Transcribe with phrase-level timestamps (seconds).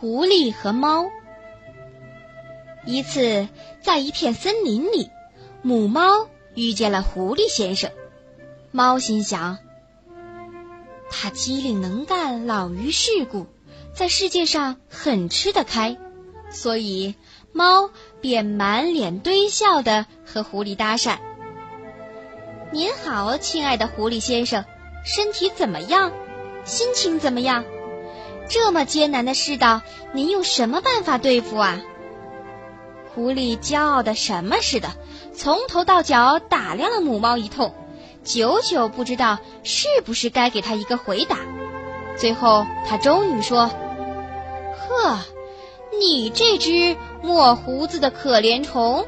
[0.00, 1.10] 狐狸和猫。
[2.84, 3.48] 一次，
[3.82, 5.10] 在一片森林里，
[5.60, 7.90] 母猫遇见了狐狸先生。
[8.70, 9.58] 猫心想：
[11.10, 13.46] 他机灵能干，老于世故，
[13.92, 15.96] 在世界上很吃得开，
[16.48, 17.16] 所以
[17.52, 17.90] 猫
[18.20, 21.18] 便满脸堆笑的和狐狸搭讪
[22.70, 24.64] ：“您好，亲爱的狐狸先生，
[25.04, 26.12] 身体怎么样？
[26.64, 27.64] 心情怎么样？
[28.48, 31.80] 这么艰难的世道，您用什么办法对付啊？”
[33.14, 34.90] 狐狸骄傲的什么似的，
[35.34, 37.74] 从头到脚打量了母猫一通，
[38.22, 41.38] 久久不知道是不是该给它一个回答。
[42.16, 43.70] 最后，他终于说
[44.78, 45.18] ：“呵，
[45.98, 49.06] 你这只抹胡子的可怜虫，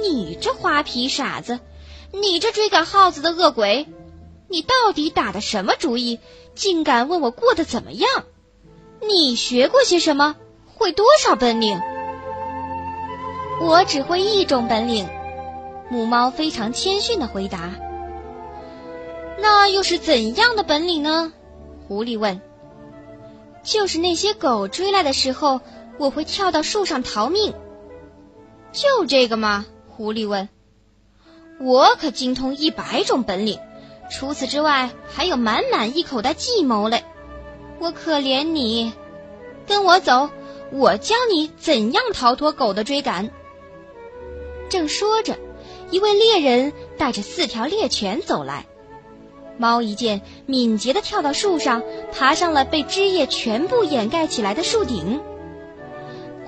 [0.00, 1.58] 你这花皮傻子，
[2.12, 3.86] 你这追赶耗子的恶鬼，
[4.48, 6.20] 你到底打的什么主意，
[6.54, 8.08] 竟敢问我过得怎么样？
[9.08, 10.36] 你学过些什么？
[10.76, 11.80] 会多少本领？”
[13.60, 15.08] 我只会一种本领，
[15.90, 17.72] 母猫非常谦逊的回答。
[19.40, 21.32] 那又是怎样的本领呢？
[21.86, 22.40] 狐狸问。
[23.64, 25.60] 就是那些狗追来的时候，
[25.98, 27.52] 我会跳到树上逃命。
[28.72, 29.66] 就这个吗？
[29.88, 30.48] 狐狸问。
[31.60, 33.58] 我可精通一百种本领，
[34.10, 37.04] 除此之外，还有满满一口袋计谋嘞。
[37.80, 38.92] 我可怜你，
[39.66, 40.30] 跟我走，
[40.72, 43.30] 我教你怎样逃脱狗的追赶。
[44.68, 45.38] 正说着，
[45.90, 48.66] 一位猎人带着四条猎犬走来。
[49.56, 55.20] 猫一见，敏捷地跳到树上，爬上了被枝叶全部掩盖起来的树顶。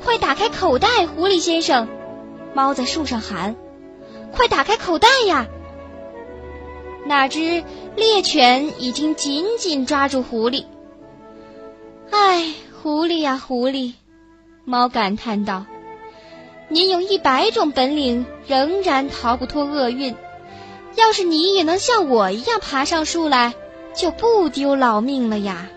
[0.03, 1.89] 快打开口袋，狐狸先生！
[2.55, 3.55] 猫在树上喊
[4.33, 5.47] ：“快打开口袋呀！”
[7.06, 7.62] 哪知
[7.97, 10.64] 猎犬已经紧紧抓住狐狸。
[12.11, 13.92] 唉，狐狸呀，狐狸！
[14.64, 15.64] 猫感叹道。
[16.69, 20.14] 您有一百种本领，仍然逃不脱厄运。
[20.96, 23.55] 要是你也能像我一样爬上树来，
[23.95, 25.68] 就不丢老命了呀。